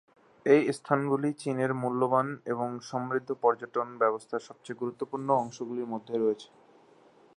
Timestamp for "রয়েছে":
6.17-6.49